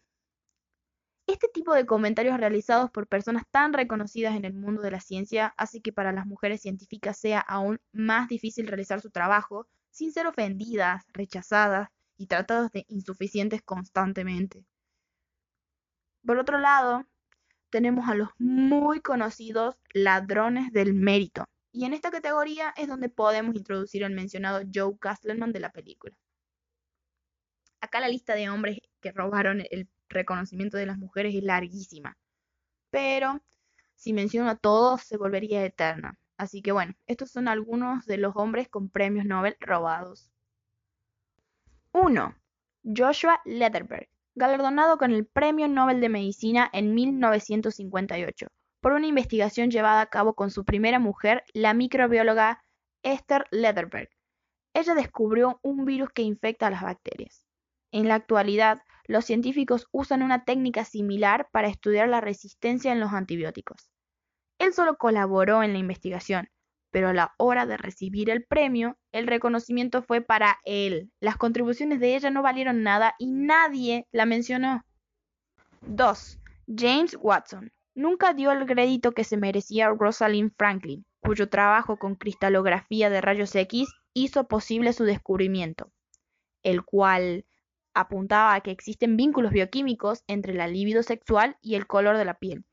este 1.27 1.49
tipo 1.49 1.73
de 1.73 1.85
comentarios 1.85 2.37
realizados 2.39 2.89
por 2.89 3.07
personas 3.07 3.43
tan 3.51 3.73
reconocidas 3.73 4.35
en 4.35 4.45
el 4.45 4.53
mundo 4.53 4.81
de 4.81 4.91
la 4.91 5.01
ciencia 5.01 5.53
hace 5.57 5.81
que 5.81 5.91
para 5.91 6.13
las 6.13 6.25
mujeres 6.25 6.61
científicas 6.61 7.17
sea 7.17 7.39
aún 7.39 7.79
más 7.91 8.29
difícil 8.29 8.67
realizar 8.67 9.01
su 9.01 9.11
trabajo 9.11 9.67
sin 9.91 10.13
ser 10.13 10.27
ofendidas, 10.27 11.05
rechazadas 11.13 11.89
y 12.17 12.27
tratadas 12.27 12.71
de 12.71 12.85
insuficientes 12.87 13.61
constantemente. 13.61 14.65
Por 16.25 16.37
otro 16.37 16.59
lado, 16.59 17.05
tenemos 17.69 18.07
a 18.09 18.15
los 18.15 18.29
muy 18.37 19.01
conocidos 19.01 19.75
ladrones 19.93 20.71
del 20.71 20.93
mérito. 20.93 21.45
Y 21.71 21.85
en 21.85 21.93
esta 21.93 22.09
categoría 22.11 22.73
es 22.77 22.87
donde 22.87 23.09
podemos 23.09 23.55
introducir 23.55 24.03
al 24.05 24.13
mencionado 24.13 24.61
Joe 24.73 24.97
Castleman 24.97 25.51
de 25.51 25.59
la 25.59 25.71
película. 25.71 26.15
Acá 27.81 27.99
la 27.99 28.07
lista 28.07 28.33
de 28.35 28.49
hombres 28.49 28.79
que 29.01 29.11
robaron 29.11 29.61
el 29.69 29.87
reconocimiento 30.09 30.77
de 30.77 30.85
las 30.85 30.97
mujeres 30.97 31.35
es 31.35 31.43
larguísima. 31.43 32.17
Pero 32.89 33.41
si 33.95 34.13
menciono 34.13 34.49
a 34.49 34.55
todos 34.55 35.01
se 35.01 35.17
volvería 35.17 35.65
eterna. 35.65 36.17
Así 36.37 36.61
que 36.61 36.71
bueno, 36.71 36.93
estos 37.07 37.31
son 37.31 37.47
algunos 37.47 38.05
de 38.05 38.17
los 38.17 38.35
hombres 38.35 38.69
con 38.69 38.89
premios 38.89 39.25
Nobel 39.25 39.55
robados. 39.59 40.29
1. 41.93 42.35
Joshua 42.95 43.41
Lederberg, 43.45 44.07
galardonado 44.35 44.97
con 44.97 45.11
el 45.11 45.25
Premio 45.25 45.67
Nobel 45.67 45.99
de 45.99 46.09
Medicina 46.09 46.69
en 46.71 46.93
1958 46.93 48.47
por 48.87 48.93
una 48.93 49.07
investigación 49.07 49.71
llevada 49.71 50.01
a 50.01 50.05
cabo 50.05 50.33
con 50.33 50.51
su 50.51 50.63
primera 50.63 50.99
mujer, 50.99 51.43
la 51.53 51.73
microbióloga 51.73 52.63
Esther 53.03 53.45
Lederberg. 53.51 54.09
Ella 54.73 54.93
descubrió 54.93 55.59
un 55.63 55.85
virus 55.85 56.09
que 56.11 56.21
infecta 56.21 56.67
a 56.67 56.69
las 56.69 56.83
bacterias. 56.83 57.43
En 57.91 58.07
la 58.07 58.15
actualidad, 58.15 58.81
los 59.07 59.25
científicos 59.25 59.87
usan 59.91 60.21
una 60.21 60.43
técnica 60.43 60.85
similar 60.85 61.47
para 61.51 61.69
estudiar 61.69 62.09
la 62.09 62.21
resistencia 62.21 62.91
en 62.91 62.99
los 62.99 63.13
antibióticos. 63.13 63.89
Él 64.59 64.73
solo 64.73 64.97
colaboró 64.97 65.63
en 65.63 65.73
la 65.73 65.79
investigación, 65.79 66.49
pero 66.91 67.09
a 67.09 67.13
la 67.13 67.33
hora 67.37 67.65
de 67.65 67.77
recibir 67.77 68.29
el 68.29 68.43
premio, 68.43 68.97
el 69.11 69.27
reconocimiento 69.27 70.01
fue 70.01 70.21
para 70.21 70.57
él. 70.65 71.11
Las 71.19 71.37
contribuciones 71.37 71.99
de 71.99 72.15
ella 72.15 72.29
no 72.29 72.41
valieron 72.41 72.83
nada 72.83 73.15
y 73.17 73.27
nadie 73.27 74.07
la 74.11 74.25
mencionó. 74.25 74.83
2. 75.81 76.39
James 76.75 77.17
Watson. 77.19 77.71
Nunca 77.95 78.33
dio 78.33 78.51
el 78.51 78.65
crédito 78.65 79.11
que 79.11 79.23
se 79.23 79.37
merecía 79.37 79.89
Rosalind 79.89 80.51
Franklin, 80.55 81.05
cuyo 81.19 81.49
trabajo 81.49 81.97
con 81.97 82.15
cristalografía 82.15 83.09
de 83.09 83.21
rayos 83.21 83.55
X 83.55 83.89
hizo 84.13 84.47
posible 84.47 84.93
su 84.93 85.03
descubrimiento, 85.03 85.91
el 86.63 86.83
cual 86.83 87.45
apuntaba 87.99 88.53
a 88.53 88.61
que 88.61 88.71
existen 88.71 89.17
vínculos 89.17 89.51
bioquímicos 89.51 90.23
entre 90.27 90.53
la 90.53 90.67
libido 90.67 91.01
sexual 91.01 91.57
y 91.61 91.75
el 91.75 91.87
color 91.87 92.17
de 92.17 92.25
la 92.25 92.35
piel. 92.35 92.63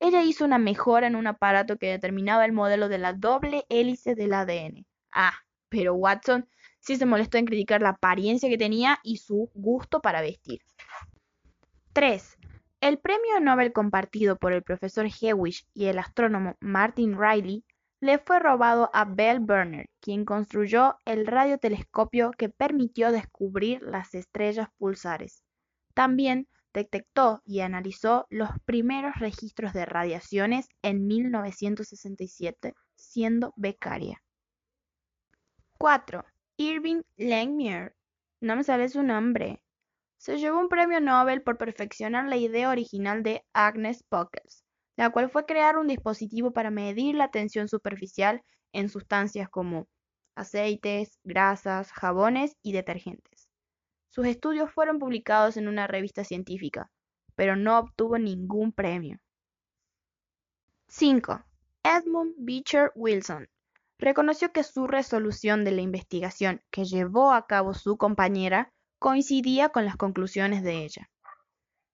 Ella 0.00 0.22
hizo 0.22 0.44
una 0.44 0.58
mejora 0.58 1.06
en 1.06 1.14
un 1.14 1.26
aparato 1.28 1.78
que 1.78 1.90
determinaba 1.90 2.44
el 2.44 2.52
modelo 2.52 2.88
de 2.88 2.98
la 2.98 3.12
doble 3.12 3.64
hélice 3.68 4.14
del 4.14 4.34
ADN. 4.34 4.84
Ah, 5.12 5.34
pero 5.68 5.94
Watson 5.94 6.48
sí 6.80 6.96
se 6.96 7.06
molestó 7.06 7.38
en 7.38 7.46
criticar 7.46 7.80
la 7.82 7.90
apariencia 7.90 8.48
que 8.48 8.58
tenía 8.58 8.98
y 9.04 9.18
su 9.18 9.50
gusto 9.54 10.00
para 10.00 10.20
vestir. 10.20 10.60
3. 11.92 12.36
El 12.80 12.98
premio 12.98 13.40
Nobel 13.40 13.72
compartido 13.72 14.36
por 14.36 14.52
el 14.52 14.64
profesor 14.64 15.06
Hewish 15.06 15.66
y 15.72 15.86
el 15.86 15.98
astrónomo 15.98 16.56
Martin 16.60 17.16
Riley 17.18 17.64
le 18.04 18.18
fue 18.18 18.38
robado 18.38 18.90
a 18.92 19.06
Bell 19.06 19.40
Burner, 19.40 19.88
quien 19.98 20.26
construyó 20.26 20.98
el 21.06 21.26
radiotelescopio 21.26 22.32
que 22.32 22.50
permitió 22.50 23.10
descubrir 23.10 23.80
las 23.80 24.14
estrellas 24.14 24.68
pulsares. 24.76 25.42
También 25.94 26.46
detectó 26.74 27.40
y 27.46 27.60
analizó 27.60 28.26
los 28.28 28.50
primeros 28.66 29.14
registros 29.20 29.72
de 29.72 29.86
radiaciones 29.86 30.68
en 30.82 31.06
1967, 31.06 32.74
siendo 32.94 33.54
becaria. 33.56 34.22
4. 35.78 36.26
Irving 36.58 37.00
Langmuir. 37.16 37.94
No 38.42 38.54
me 38.54 38.64
sale 38.64 38.90
su 38.90 39.02
nombre. 39.02 39.62
Se 40.18 40.36
llevó 40.36 40.60
un 40.60 40.68
premio 40.68 41.00
Nobel 41.00 41.40
por 41.40 41.56
perfeccionar 41.56 42.26
la 42.26 42.36
idea 42.36 42.68
original 42.68 43.22
de 43.22 43.46
Agnes 43.54 44.02
Pockels, 44.02 44.63
la 44.96 45.10
cual 45.10 45.30
fue 45.30 45.46
crear 45.46 45.76
un 45.78 45.88
dispositivo 45.88 46.52
para 46.52 46.70
medir 46.70 47.14
la 47.14 47.30
tensión 47.30 47.68
superficial 47.68 48.42
en 48.72 48.88
sustancias 48.88 49.48
como 49.48 49.88
aceites, 50.36 51.18
grasas, 51.24 51.92
jabones 51.92 52.56
y 52.62 52.72
detergentes. 52.72 53.48
Sus 54.10 54.26
estudios 54.26 54.70
fueron 54.70 54.98
publicados 54.98 55.56
en 55.56 55.68
una 55.68 55.86
revista 55.86 56.24
científica, 56.24 56.90
pero 57.34 57.56
no 57.56 57.78
obtuvo 57.78 58.18
ningún 58.18 58.72
premio. 58.72 59.18
5. 60.88 61.44
Edmund 61.82 62.34
Beecher 62.38 62.92
Wilson 62.94 63.48
reconoció 63.98 64.52
que 64.52 64.62
su 64.62 64.86
resolución 64.86 65.64
de 65.64 65.72
la 65.72 65.82
investigación 65.82 66.62
que 66.70 66.84
llevó 66.84 67.32
a 67.32 67.46
cabo 67.46 67.74
su 67.74 67.96
compañera 67.96 68.72
coincidía 68.98 69.70
con 69.70 69.84
las 69.84 69.96
conclusiones 69.96 70.62
de 70.62 70.84
ella. 70.84 71.10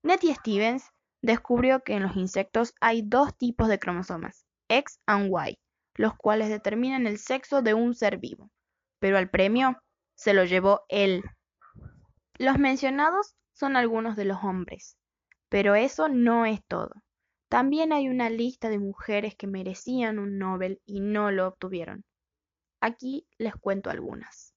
Nettie 0.03 0.35
Stevens 0.35 0.85
descubrió 1.23 1.83
que 1.83 1.95
en 1.95 2.03
los 2.03 2.17
insectos 2.17 2.75
hay 2.81 3.03
dos 3.03 3.37
tipos 3.37 3.69
de 3.69 3.79
cromosomas, 3.79 4.47
X 4.69 5.01
y 5.07 5.51
Y, 5.51 5.59
los 5.97 6.15
cuales 6.17 6.49
determinan 6.49 7.07
el 7.07 7.19
sexo 7.19 7.63
de 7.63 7.75
un 7.75 7.95
ser 7.95 8.19
vivo, 8.19 8.51
pero 8.99 9.19
al 9.19 9.31
premio 9.31 9.77
se 10.15 10.35
lo 10.35 10.45
llevó 10.45 10.83
él. 10.89 11.23
Los 12.39 12.59
mencionados 12.59 13.35
son 13.53 13.77
algunos 13.77 14.17
de 14.17 14.25
los 14.25 14.39
hombres, 14.43 14.97
pero 15.49 15.75
eso 15.75 16.09
no 16.09 16.47
es 16.47 16.61
todo. 16.67 16.91
También 17.51 17.93
hay 17.93 18.09
una 18.09 18.31
lista 18.31 18.69
de 18.69 18.79
mujeres 18.79 19.35
que 19.35 19.47
merecían 19.47 20.19
un 20.19 20.39
Nobel 20.39 20.81
y 20.87 21.01
no 21.01 21.31
lo 21.31 21.49
obtuvieron. 21.49 22.05
Aquí 22.81 23.27
les 23.39 23.55
cuento 23.57 23.91
algunas. 23.91 24.55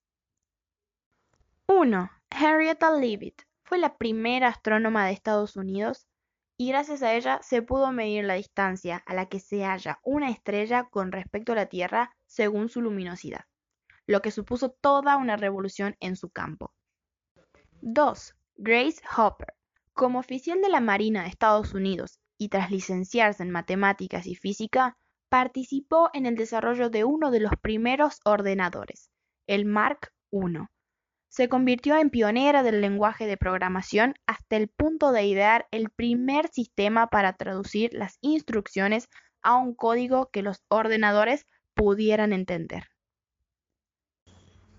1. 1.68 2.10
Henrietta 2.30 2.92
Leavitt 2.92 3.42
fue 3.64 3.80
la 3.80 3.98
primera 3.98 4.48
astrónoma 4.48 5.08
de 5.08 5.14
Estados 5.14 5.56
Unidos 5.56 6.08
y 6.58 6.70
gracias 6.70 7.02
a 7.02 7.14
ella 7.14 7.40
se 7.42 7.62
pudo 7.62 7.92
medir 7.92 8.26
la 8.26 8.36
distancia 8.36 9.04
a 9.06 9.14
la 9.14 9.28
que 9.28 9.40
se 9.40 9.64
halla 9.64 10.00
una 10.04 10.30
estrella 10.30 10.86
con 10.90 11.12
respecto 11.12 11.54
a 11.54 11.56
la 11.56 11.66
Tierra 11.66 12.16
según 12.26 12.70
su 12.70 12.82
luminosidad, 12.82 13.46
lo 14.06 14.22
que 14.22 14.32
supuso 14.32 14.70
toda 14.70 15.18
una 15.18 15.38
revolución 15.38 15.96
en 16.00 16.16
su 16.16 16.30
campo. 16.30 16.74
2. 17.82 18.36
Grace 18.56 19.02
Hopper. 19.18 19.54
Como 19.94 20.20
oficial 20.20 20.62
de 20.62 20.70
la 20.70 20.80
Marina 20.80 21.24
de 21.24 21.30
Estados 21.30 21.74
Unidos 21.74 22.20
y 22.38 22.50
tras 22.50 22.72
licenciarse 22.72 23.44
en 23.44 23.52
matemáticas 23.52 24.26
y 24.26 24.36
física, 24.36 24.98
participó 25.30 26.10
en 26.14 26.26
el 26.26 26.36
desarrollo 26.36 26.90
de 26.90 27.04
uno 27.04 27.32
de 27.32 27.40
los 27.40 27.54
primeros 27.62 28.20
ordenadores, 28.24 29.10
el 29.48 29.66
Mark 29.66 30.14
I, 30.32 30.68
se 31.34 31.50
convirtió 31.50 31.98
en 31.98 32.12
pionera 32.12 32.62
del 32.62 32.80
lenguaje 32.80 33.26
de 33.26 33.38
programación 33.38 34.14
hasta 34.28 34.56
el 34.56 34.68
punto 34.68 35.12
de 35.12 35.26
idear 35.26 35.68
el 35.72 35.90
primer 35.90 36.48
sistema 36.50 37.08
para 37.08 37.34
traducir 37.34 37.92
las 37.96 38.20
instrucciones 38.22 39.10
a 39.42 39.56
un 39.56 39.74
código 39.74 40.30
que 40.30 40.44
los 40.44 40.62
ordenadores 40.68 41.48
pudieran 41.74 42.34
entender. 42.34 42.84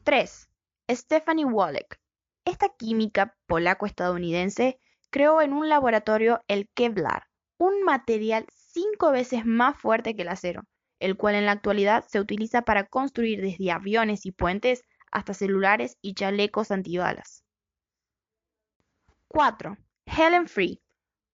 3. 0.04 0.48
Stephanie 0.92 1.44
Wallach. 1.44 1.98
Esta 2.44 2.68
química 2.68 3.36
polaco-estadounidense 3.48 4.78
creó 5.10 5.42
en 5.42 5.54
un 5.54 5.68
laboratorio 5.68 6.40
el 6.46 6.68
Kevlar, 6.72 7.24
un 7.58 7.82
material 7.82 8.46
cinco 8.54 9.10
veces 9.10 9.44
más 9.44 9.76
fuerte 9.76 10.14
que 10.14 10.22
el 10.22 10.28
acero, 10.28 10.62
el 11.00 11.16
cual 11.16 11.34
en 11.34 11.46
la 11.46 11.52
actualidad 11.52 12.04
se 12.06 12.20
utiliza 12.20 12.62
para 12.62 12.86
construir 12.86 13.40
desde 13.40 13.72
aviones 13.72 14.24
y 14.24 14.30
puentes 14.30 14.84
hasta 15.14 15.32
celulares 15.32 15.96
y 16.02 16.12
chalecos 16.14 16.70
antibalas. 16.70 17.44
4. 19.28 19.78
Helen 20.06 20.48
Free, 20.48 20.82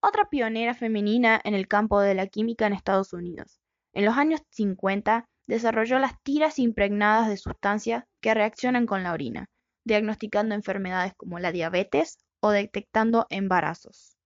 otra 0.00 0.26
pionera 0.30 0.74
femenina 0.74 1.40
en 1.42 1.54
el 1.54 1.66
campo 1.66 2.00
de 2.00 2.14
la 2.14 2.26
química 2.26 2.66
en 2.66 2.74
Estados 2.74 3.12
Unidos. 3.12 3.60
En 3.92 4.04
los 4.04 4.16
años 4.16 4.42
50 4.50 5.24
desarrolló 5.46 5.98
las 5.98 6.12
tiras 6.22 6.58
impregnadas 6.58 7.28
de 7.28 7.36
sustancias 7.36 8.04
que 8.20 8.34
reaccionan 8.34 8.86
con 8.86 9.02
la 9.02 9.12
orina, 9.12 9.46
diagnosticando 9.84 10.54
enfermedades 10.54 11.14
como 11.16 11.38
la 11.38 11.50
diabetes 11.50 12.18
o 12.40 12.50
detectando 12.50 13.26
embarazos. 13.30 14.16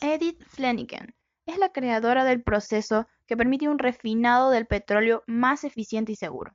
Edith 0.00 0.44
Flanagan 0.48 1.14
es 1.46 1.58
la 1.58 1.70
creadora 1.70 2.24
del 2.24 2.42
proceso 2.42 3.06
que 3.26 3.36
permite 3.36 3.68
un 3.68 3.78
refinado 3.78 4.50
del 4.50 4.66
petróleo 4.66 5.22
más 5.26 5.64
eficiente 5.64 6.12
y 6.12 6.16
seguro. 6.16 6.54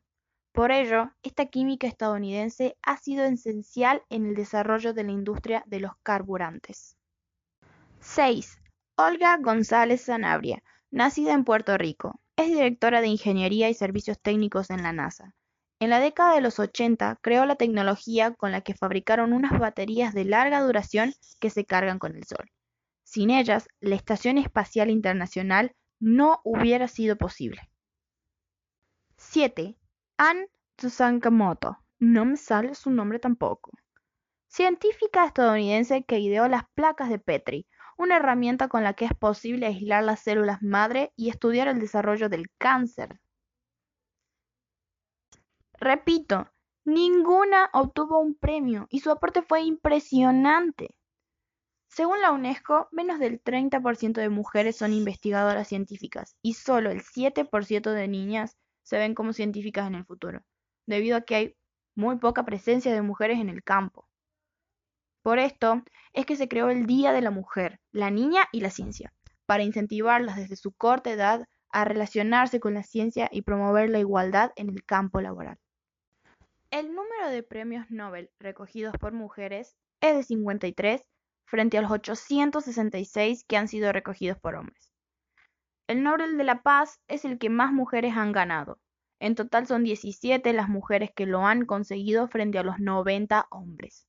Por 0.51 0.71
ello, 0.71 1.11
esta 1.23 1.45
química 1.45 1.87
estadounidense 1.87 2.77
ha 2.81 2.97
sido 2.97 3.23
esencial 3.25 4.03
en 4.09 4.25
el 4.25 4.35
desarrollo 4.35 4.93
de 4.93 5.03
la 5.03 5.11
industria 5.11 5.63
de 5.67 5.79
los 5.79 5.91
carburantes. 6.03 6.97
6. 7.99 8.59
Olga 8.97 9.37
González 9.37 10.01
Sanabria, 10.01 10.63
nacida 10.91 11.33
en 11.33 11.43
Puerto 11.43 11.77
Rico, 11.77 12.19
es 12.35 12.47
directora 12.47 13.01
de 13.01 13.07
Ingeniería 13.07 13.69
y 13.69 13.73
Servicios 13.73 14.19
Técnicos 14.19 14.69
en 14.69 14.83
la 14.83 14.93
NASA. 14.93 15.35
En 15.79 15.89
la 15.89 15.99
década 15.99 16.35
de 16.35 16.41
los 16.41 16.59
80 16.59 17.17
creó 17.21 17.45
la 17.45 17.55
tecnología 17.55 18.33
con 18.33 18.51
la 18.51 18.61
que 18.61 18.73
fabricaron 18.73 19.31
unas 19.31 19.57
baterías 19.57 20.13
de 20.13 20.25
larga 20.25 20.61
duración 20.61 21.13
que 21.39 21.49
se 21.49 21.65
cargan 21.65 21.99
con 21.99 22.15
el 22.17 22.25
Sol. 22.25 22.51
Sin 23.03 23.29
ellas, 23.29 23.69
la 23.79 23.95
Estación 23.95 24.37
Espacial 24.37 24.89
Internacional 24.89 25.73
no 25.99 26.41
hubiera 26.43 26.87
sido 26.87 27.17
posible. 27.17 27.69
7. 29.15 29.78
Ann 30.21 30.49
Tsukamoto, 30.75 31.77
no 31.97 32.25
me 32.25 32.35
sale 32.35 32.75
su 32.75 32.91
nombre 32.91 33.19
tampoco. 33.19 33.71
Científica 34.49 35.23
estadounidense 35.23 36.03
que 36.03 36.19
ideó 36.19 36.49
las 36.49 36.63
placas 36.73 37.09
de 37.09 37.19
Petri, 37.19 37.67
una 37.97 38.17
herramienta 38.17 38.67
con 38.67 38.83
la 38.83 38.95
que 38.95 39.05
es 39.05 39.13
posible 39.13 39.67
aislar 39.67 40.03
las 40.03 40.19
células 40.19 40.61
madre 40.61 41.13
y 41.15 41.29
estudiar 41.29 41.69
el 41.69 41.79
desarrollo 41.79 42.27
del 42.27 42.51
cáncer. 42.57 43.21
Repito, 45.79 46.51
ninguna 46.83 47.69
obtuvo 47.71 48.19
un 48.19 48.35
premio 48.35 48.88
y 48.89 48.99
su 48.99 49.11
aporte 49.11 49.41
fue 49.41 49.61
impresionante. 49.61 50.97
Según 51.88 52.19
la 52.19 52.33
UNESCO, 52.33 52.89
menos 52.91 53.19
del 53.19 53.41
30% 53.41 54.19
de 54.19 54.27
mujeres 54.27 54.75
son 54.75 54.91
investigadoras 54.91 55.69
científicas 55.69 56.35
y 56.41 56.55
solo 56.55 56.91
el 56.91 57.03
7% 57.03 57.91
de 57.91 58.09
niñas 58.09 58.58
se 58.89 58.98
ven 58.98 59.13
como 59.13 59.34
científicas 59.34 59.86
en 59.86 59.93
el 59.93 60.03
futuro, 60.03 60.41
debido 60.88 61.15
a 61.15 61.22
que 61.22 61.36
hay 61.36 61.55
muy 61.96 62.17
poca 62.17 62.43
presencia 62.43 62.91
de 62.91 63.03
mujeres 63.03 63.38
en 63.38 63.48
el 63.48 63.63
campo. 63.63 64.08
Por 65.22 65.38
esto 65.38 65.84
es 66.13 66.25
que 66.25 66.36
se 66.36 66.48
creó 66.48 66.72
el 66.72 66.88
Día 66.88 67.12
de 67.12 67.22
la 67.22 67.29
Mujer, 67.29 67.79
la 67.91 68.10
Niña 68.10 68.48
y 68.51 68.62
la 68.62 68.72
Ciencia, 68.72 69.13
para 69.46 69.62
incentivarlas 69.62 70.38
desde 70.38 70.55
su 70.55 70.72
corta 70.72 71.12
edad 71.12 71.46
a 71.72 71.86
relacionarse 71.86 72.60
con 72.60 72.74
la 72.74 72.81
ciencia 72.81 73.29
y 73.31 73.43
promover 73.43 73.91
la 73.91 74.00
igualdad 74.00 74.53
en 74.55 74.69
el 74.69 74.84
campo 74.84 75.22
laboral. 75.22 75.60
El 76.72 76.96
número 76.96 77.29
de 77.29 77.43
premios 77.43 77.91
Nobel 77.91 78.31
recogidos 78.39 78.96
por 79.00 79.13
mujeres 79.13 79.75
es 80.01 80.15
de 80.15 80.24
53 80.24 81.03
frente 81.46 81.77
a 81.77 81.84
los 81.84 81.91
866 81.91 83.43
que 83.43 83.58
han 83.58 83.67
sido 83.67 83.91
recogidos 83.91 84.39
por 84.39 84.55
hombres. 84.55 84.88
El 85.89 86.03
Nobel 86.03 86.38
de 86.38 86.43
la 86.43 86.62
Paz 86.62 87.01
es 87.08 87.25
el 87.25 87.39
que 87.39 87.50
más 87.50 87.74
mujeres 87.74 88.15
han 88.15 88.31
ganado. 88.31 88.79
En 89.19 89.34
total 89.34 89.65
son 89.65 89.84
17 89.84 90.53
las 90.53 90.69
mujeres 90.69 91.10
que 91.15 91.25
lo 91.25 91.48
han 91.48 91.65
conseguido 91.65 92.27
frente 92.27 92.60
a 92.60 92.63
los 92.63 92.77
90 92.77 93.48
hombres. 93.50 94.05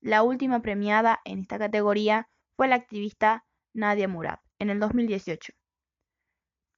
La 0.00 0.24
última 0.24 0.62
premiada 0.62 1.20
en 1.24 1.38
esta 1.38 1.60
categoría 1.60 2.28
fue 2.56 2.66
la 2.66 2.74
activista 2.74 3.44
Nadia 3.72 4.08
Murad 4.08 4.40
en 4.58 4.70
el 4.70 4.80
2018, 4.80 5.52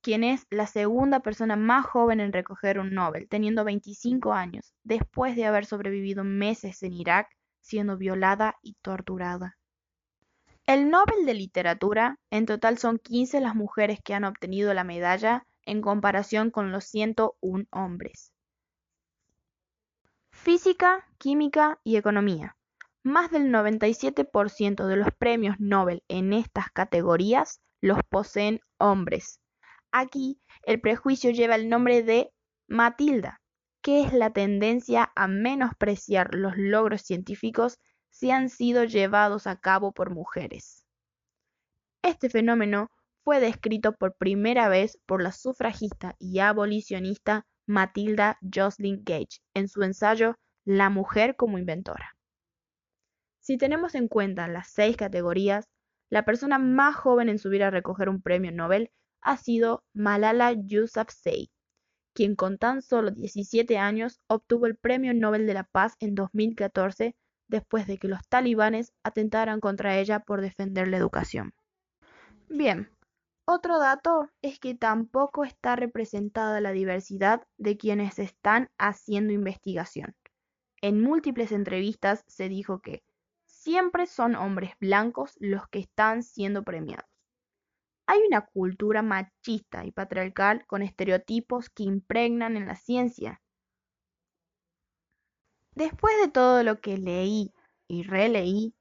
quien 0.03 0.23
es 0.23 0.47
la 0.51 0.67
segunda 0.67 1.21
persona 1.21 1.57
más 1.57 1.87
joven 1.87 2.21
en 2.21 2.35
recoger 2.35 2.79
un 2.79 2.93
Nobel, 2.93 3.31
teniendo 3.31 3.65
25 3.65 4.35
años, 4.35 4.75
después 4.83 5.37
de 5.37 5.47
haber 5.47 5.65
sobrevivido 5.65 6.23
meses 6.23 6.83
en 6.83 6.93
Irak 6.93 7.31
siendo 7.63 7.97
violada 7.97 8.57
y 8.61 8.75
torturada. 8.83 9.57
El 10.66 10.88
Nobel 10.88 11.26
de 11.26 11.35
Literatura, 11.35 12.18
en 12.30 12.47
total 12.47 12.78
son 12.78 12.99
15 12.99 13.40
las 13.42 13.54
mujeres 13.54 13.99
que 14.02 14.14
han 14.14 14.25
obtenido 14.25 14.73
la 14.73 14.83
medalla 14.83 15.47
en 15.66 15.83
comparación 15.83 16.50
con 16.50 16.73
los 16.73 16.85
101 16.85 17.66
hombres. 17.71 18.33
Física, 20.30 21.06
química 21.18 21.80
y 21.85 21.97
economía. 21.97 22.56
Más 23.02 23.30
del 23.30 23.52
97% 23.52 24.87
de 24.87 24.97
los 24.97 25.09
premios 25.18 25.56
Nobel 25.59 26.02
en 26.09 26.33
estas 26.33 26.71
categorías 26.71 27.61
los 27.83 27.99
poseen 28.09 28.61
hombres. 28.78 29.40
Aquí 29.92 30.40
el 30.62 30.80
prejuicio 30.80 31.30
lleva 31.30 31.56
el 31.56 31.68
nombre 31.68 32.02
de 32.02 32.33
Matilda, 32.68 33.42
que 33.83 34.02
es 34.02 34.14
la 34.14 34.33
tendencia 34.33 35.12
a 35.14 35.28
menospreciar 35.28 36.35
los 36.35 36.54
logros 36.56 37.02
científicos 37.02 37.78
si 38.14 38.30
han 38.30 38.49
sido 38.49 38.85
llevados 38.85 39.49
a 39.49 39.56
cabo 39.56 39.90
por 39.90 40.11
mujeres. 40.11 40.87
Este 42.00 42.30
fenómeno 42.30 42.92
fue 43.25 43.40
descrito 43.40 43.92
por 43.97 44.14
primera 44.14 44.68
vez 44.68 44.99
por 45.04 45.21
la 45.21 45.33
sufragista 45.33 46.14
y 46.21 46.38
abolicionista 46.38 47.44
Matilda 47.66 48.38
Jocelyn 48.40 49.02
Gage 49.04 49.40
en 49.52 49.66
su 49.68 49.83
ensayo 49.83 50.37
La 50.64 50.90
mujer 50.90 51.35
como 51.35 51.59
inventora. 51.59 52.16
Si 53.40 53.59
tenemos 53.59 53.97
en 53.97 54.06
cuenta 54.06 54.47
las 54.47 54.68
seis 54.68 54.97
categorías, 54.97 55.68
la 56.09 56.25
persona 56.25 56.59
más 56.59 56.94
joven 56.94 57.28
en 57.28 57.40
subir 57.40 57.64
a 57.64 57.71
recoger 57.71 58.09
un 58.09 58.23
premio 58.23 58.52
Nobel 58.52 58.92
ha 59.23 59.37
sido 59.38 59.83
Malala 59.92 60.52
Yousafzai, 60.52 61.50
quien 62.12 62.37
con 62.37 62.59
tan 62.59 62.80
solo 62.80 63.11
17 63.11 63.76
años 63.76 64.21
obtuvo 64.28 64.66
el 64.66 64.76
Premio 64.76 65.12
Nobel 65.14 65.49
de 65.49 65.54
la 65.54 65.64
Paz 65.64 65.97
en 65.99 66.14
2014 66.14 67.16
después 67.54 67.87
de 67.87 67.99
que 67.99 68.08
los 68.08 68.26
talibanes 68.28 68.92
atentaran 69.04 69.61
contra 69.61 69.96
ella 69.96 70.18
por 70.18 70.40
defender 70.40 70.88
la 70.88 70.96
educación. 70.96 71.54
Bien, 72.49 72.90
otro 73.46 73.78
dato 73.78 74.28
es 74.42 74.58
que 74.58 74.75
tampoco 74.75 75.44
está 75.44 75.76
representada 75.76 76.61
la 76.61 76.73
diversidad 76.73 77.46
de 77.56 77.76
quienes 77.76 78.18
están 78.18 78.70
haciendo 78.76 79.32
investigación. 79.32 80.16
En 80.82 81.00
múltiples 81.00 81.52
entrevistas 81.52 82.25
se 82.26 82.49
dijo 82.49 82.80
que 82.80 83.04
siempre 83.46 84.06
son 84.06 84.34
hombres 84.34 84.73
blancos 84.80 85.34
los 85.38 85.68
que 85.68 85.78
están 85.78 86.25
siendo 86.25 86.64
premiados. 86.64 87.08
Hay 88.06 88.18
una 88.26 88.40
cultura 88.40 89.02
machista 89.02 89.84
y 89.84 89.92
patriarcal 89.92 90.66
con 90.66 90.82
estereotipos 90.82 91.70
que 91.70 91.84
impregnan 91.84 92.56
en 92.56 92.66
la 92.66 92.75
ciencia, 92.75 93.40
Después 95.75 96.14
de 96.21 96.28
todo 96.28 96.62
lo 96.62 96.81
que 96.81 96.99
leí 96.99 97.52
y 97.88 98.04
releí, 98.04 98.75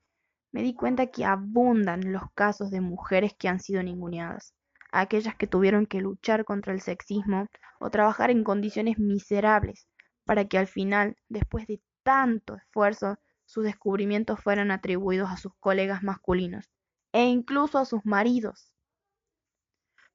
me 0.51 0.61
di 0.61 0.75
cuenta 0.75 1.07
que 1.07 1.25
abundan 1.25 2.11
los 2.11 2.31
casos 2.35 2.69
de 2.69 2.81
mujeres 2.81 3.33
que 3.33 3.47
han 3.47 3.59
sido 3.59 3.81
ninguneadas, 3.81 4.53
aquellas 4.91 5.35
que 5.35 5.47
tuvieron 5.47 5.87
que 5.87 6.01
luchar 6.01 6.45
contra 6.45 6.71
el 6.71 6.81
sexismo 6.81 7.47
o 7.79 7.89
trabajar 7.89 8.29
en 8.29 8.43
condiciones 8.43 8.99
miserables 8.99 9.87
para 10.23 10.45
que 10.45 10.59
al 10.59 10.67
final, 10.67 11.17
después 11.29 11.65
de 11.65 11.81
tanto 12.03 12.55
esfuerzo, 12.55 13.17
sus 13.45 13.63
descubrimientos 13.63 14.39
fueran 14.39 14.69
atribuidos 14.69 15.31
a 15.31 15.37
sus 15.37 15.53
colegas 15.59 16.03
masculinos 16.03 16.69
e 17.11 17.25
incluso 17.25 17.79
a 17.79 17.85
sus 17.85 18.05
maridos. 18.05 18.71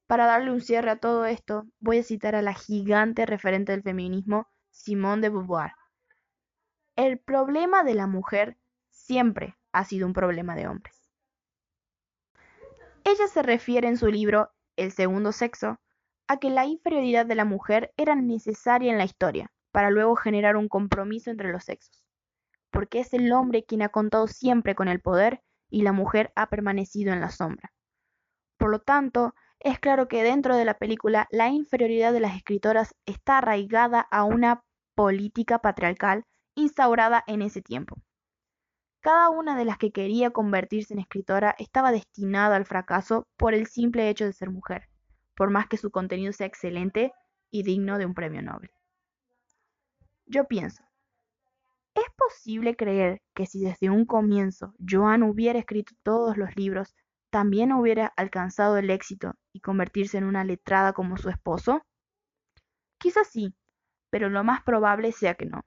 Para 0.07 0.25
darle 0.25 0.51
un 0.51 0.61
cierre 0.61 0.91
a 0.91 0.99
todo 0.99 1.25
esto, 1.25 1.65
voy 1.79 1.99
a 1.99 2.03
citar 2.03 2.35
a 2.35 2.41
la 2.41 2.53
gigante 2.53 3.25
referente 3.25 3.73
del 3.73 3.83
feminismo, 3.83 4.47
Simone 4.71 5.21
de 5.21 5.29
Beauvoir, 5.29 5.71
el 7.07 7.17
problema 7.17 7.83
de 7.83 7.93
la 7.93 8.07
mujer 8.07 8.57
siempre 8.89 9.55
ha 9.71 9.85
sido 9.85 10.05
un 10.05 10.13
problema 10.13 10.55
de 10.55 10.67
hombres. 10.67 11.09
Ella 13.05 13.27
se 13.27 13.41
refiere 13.41 13.87
en 13.87 13.97
su 13.97 14.07
libro 14.07 14.51
El 14.75 14.91
segundo 14.91 15.31
sexo 15.31 15.79
a 16.27 16.37
que 16.37 16.49
la 16.49 16.65
inferioridad 16.65 17.25
de 17.25 17.35
la 17.35 17.45
mujer 17.45 17.93
era 17.95 18.15
necesaria 18.15 18.91
en 18.91 18.97
la 18.97 19.05
historia 19.05 19.49
para 19.71 19.91
luego 19.91 20.15
generar 20.17 20.57
un 20.57 20.67
compromiso 20.67 21.31
entre 21.31 21.51
los 21.51 21.63
sexos, 21.63 22.03
porque 22.69 22.99
es 22.99 23.13
el 23.13 23.31
hombre 23.31 23.63
quien 23.63 23.81
ha 23.81 23.89
contado 23.89 24.27
siempre 24.27 24.75
con 24.75 24.89
el 24.89 24.99
poder 24.99 25.41
y 25.69 25.83
la 25.83 25.93
mujer 25.93 26.33
ha 26.35 26.49
permanecido 26.49 27.13
en 27.13 27.21
la 27.21 27.29
sombra. 27.29 27.71
Por 28.57 28.71
lo 28.71 28.79
tanto, 28.79 29.33
es 29.59 29.79
claro 29.79 30.09
que 30.09 30.21
dentro 30.21 30.57
de 30.57 30.65
la 30.65 30.77
película 30.77 31.27
la 31.31 31.47
inferioridad 31.47 32.11
de 32.11 32.19
las 32.19 32.35
escritoras 32.35 32.93
está 33.05 33.37
arraigada 33.37 34.01
a 34.11 34.25
una 34.25 34.63
política 34.95 35.59
patriarcal 35.59 36.25
instaurada 36.59 37.23
en 37.27 37.41
ese 37.41 37.61
tiempo. 37.61 37.95
Cada 39.01 39.29
una 39.29 39.57
de 39.57 39.65
las 39.65 39.77
que 39.77 39.91
quería 39.91 40.31
convertirse 40.31 40.93
en 40.93 40.99
escritora 40.99 41.55
estaba 41.57 41.91
destinada 41.91 42.57
al 42.57 42.65
fracaso 42.65 43.27
por 43.37 43.53
el 43.53 43.67
simple 43.67 44.09
hecho 44.09 44.25
de 44.25 44.33
ser 44.33 44.49
mujer, 44.49 44.89
por 45.35 45.49
más 45.49 45.67
que 45.67 45.77
su 45.77 45.89
contenido 45.89 46.33
sea 46.33 46.47
excelente 46.47 47.13
y 47.49 47.63
digno 47.63 47.97
de 47.97 48.05
un 48.05 48.13
premio 48.13 48.41
Nobel. 48.41 48.69
Yo 50.25 50.47
pienso, 50.47 50.83
¿es 51.95 52.05
posible 52.17 52.75
creer 52.75 53.21
que 53.33 53.45
si 53.45 53.61
desde 53.63 53.89
un 53.89 54.05
comienzo 54.05 54.73
Joan 54.87 55.23
hubiera 55.23 55.59
escrito 55.59 55.93
todos 56.03 56.37
los 56.37 56.55
libros, 56.57 56.93
también 57.29 57.71
hubiera 57.71 58.07
alcanzado 58.17 58.77
el 58.77 58.89
éxito 58.89 59.35
y 59.53 59.61
convertirse 59.61 60.17
en 60.17 60.25
una 60.25 60.43
letrada 60.43 60.91
como 60.91 61.15
su 61.15 61.29
esposo? 61.29 61.81
Quizás 62.97 63.29
sí, 63.29 63.55
pero 64.09 64.29
lo 64.29 64.43
más 64.43 64.61
probable 64.61 65.13
sea 65.13 65.35
que 65.35 65.45
no 65.45 65.63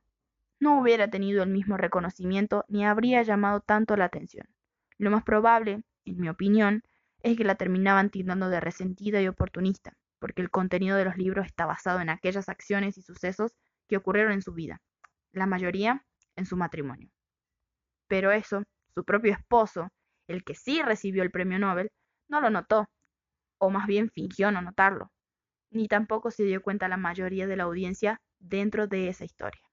no 0.62 0.78
hubiera 0.78 1.10
tenido 1.10 1.42
el 1.42 1.50
mismo 1.50 1.76
reconocimiento 1.76 2.64
ni 2.68 2.86
habría 2.86 3.20
llamado 3.24 3.58
tanto 3.62 3.96
la 3.96 4.04
atención. 4.04 4.46
Lo 4.96 5.10
más 5.10 5.24
probable, 5.24 5.82
en 6.04 6.20
mi 6.20 6.28
opinión, 6.28 6.84
es 7.24 7.36
que 7.36 7.42
la 7.42 7.56
terminaban 7.56 8.10
tildando 8.10 8.48
de 8.48 8.60
resentida 8.60 9.20
y 9.20 9.26
oportunista, 9.26 9.96
porque 10.20 10.40
el 10.40 10.50
contenido 10.50 10.96
de 10.96 11.04
los 11.04 11.16
libros 11.16 11.46
está 11.46 11.66
basado 11.66 11.98
en 11.98 12.10
aquellas 12.10 12.48
acciones 12.48 12.96
y 12.96 13.02
sucesos 13.02 13.56
que 13.88 13.96
ocurrieron 13.96 14.34
en 14.34 14.42
su 14.42 14.52
vida, 14.52 14.80
la 15.32 15.46
mayoría 15.46 16.06
en 16.36 16.46
su 16.46 16.56
matrimonio. 16.56 17.10
Pero 18.06 18.30
eso, 18.30 18.62
su 18.94 19.04
propio 19.04 19.32
esposo, 19.32 19.88
el 20.28 20.44
que 20.44 20.54
sí 20.54 20.80
recibió 20.80 21.24
el 21.24 21.32
premio 21.32 21.58
Nobel, 21.58 21.90
no 22.28 22.40
lo 22.40 22.50
notó, 22.50 22.88
o 23.58 23.68
más 23.68 23.88
bien 23.88 24.10
fingió 24.10 24.52
no 24.52 24.62
notarlo, 24.62 25.10
ni 25.72 25.88
tampoco 25.88 26.30
se 26.30 26.44
dio 26.44 26.62
cuenta 26.62 26.86
la 26.86 26.98
mayoría 26.98 27.48
de 27.48 27.56
la 27.56 27.64
audiencia 27.64 28.20
dentro 28.38 28.86
de 28.86 29.08
esa 29.08 29.24
historia. 29.24 29.71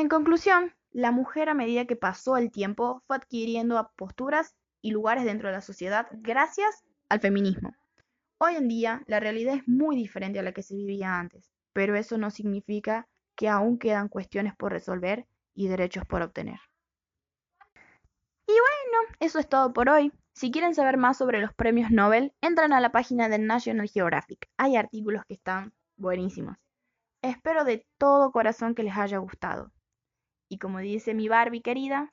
En 0.00 0.08
conclusión, 0.08 0.74
la 0.92 1.12
mujer 1.12 1.50
a 1.50 1.54
medida 1.54 1.84
que 1.84 1.94
pasó 1.94 2.38
el 2.38 2.50
tiempo 2.50 3.02
fue 3.06 3.16
adquiriendo 3.16 3.92
posturas 3.96 4.56
y 4.80 4.92
lugares 4.92 5.24
dentro 5.24 5.48
de 5.48 5.56
la 5.56 5.60
sociedad 5.60 6.06
gracias 6.10 6.86
al 7.10 7.20
feminismo. 7.20 7.74
Hoy 8.38 8.54
en 8.54 8.66
día 8.66 9.02
la 9.06 9.20
realidad 9.20 9.56
es 9.56 9.68
muy 9.68 9.96
diferente 9.96 10.38
a 10.38 10.42
la 10.42 10.52
que 10.52 10.62
se 10.62 10.74
vivía 10.74 11.18
antes, 11.18 11.52
pero 11.74 11.96
eso 11.96 12.16
no 12.16 12.30
significa 12.30 13.08
que 13.36 13.50
aún 13.50 13.78
quedan 13.78 14.08
cuestiones 14.08 14.56
por 14.56 14.72
resolver 14.72 15.26
y 15.54 15.68
derechos 15.68 16.06
por 16.06 16.22
obtener. 16.22 16.60
Y 18.46 18.52
bueno, 18.52 19.16
eso 19.20 19.38
es 19.38 19.50
todo 19.50 19.74
por 19.74 19.90
hoy. 19.90 20.14
Si 20.32 20.50
quieren 20.50 20.74
saber 20.74 20.96
más 20.96 21.18
sobre 21.18 21.42
los 21.42 21.52
premios 21.52 21.90
Nobel, 21.90 22.32
entran 22.40 22.72
a 22.72 22.80
la 22.80 22.90
página 22.90 23.28
de 23.28 23.38
National 23.38 23.90
Geographic. 23.90 24.48
Hay 24.56 24.76
artículos 24.76 25.26
que 25.26 25.34
están 25.34 25.74
buenísimos. 25.98 26.56
Espero 27.20 27.64
de 27.64 27.86
todo 27.98 28.32
corazón 28.32 28.74
que 28.74 28.82
les 28.82 28.96
haya 28.96 29.18
gustado. 29.18 29.70
Y 30.50 30.58
como 30.58 30.80
dice 30.80 31.14
mi 31.14 31.28
Barbie 31.28 31.62
querida. 31.62 32.12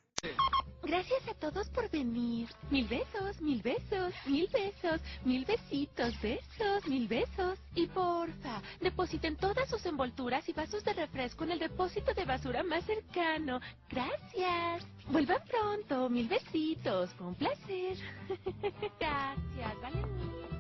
Gracias 0.84 1.28
a 1.28 1.34
todos 1.34 1.68
por 1.70 1.90
venir. 1.90 2.48
Mil 2.70 2.88
besos, 2.88 3.42
mil 3.42 3.62
besos, 3.62 4.14
mil 4.26 4.48
besos, 4.48 5.02
mil 5.26 5.44
besitos, 5.44 6.14
besos, 6.22 6.88
mil 6.88 7.08
besos. 7.08 7.60
Y 7.76 7.88
porfa, 7.88 8.62
depositen 8.80 9.36
todas 9.36 9.68
sus 9.70 9.86
envolturas 9.86 10.48
y 10.48 10.54
vasos 10.54 10.86
de 10.86 10.94
refresco 10.94 11.44
en 11.44 11.52
el 11.52 11.60
depósito 11.60 12.14
de 12.14 12.26
basura 12.26 12.64
más 12.64 12.86
cercano. 12.86 13.60
Gracias. 13.90 14.88
Vuelvan 15.08 15.42
pronto, 15.50 16.10
mil 16.10 16.28
besitos. 16.30 17.12
Fue 17.16 17.28
un 17.28 17.36
placer. 17.36 17.98
Gracias, 19.00 19.82
vale. 19.82 20.57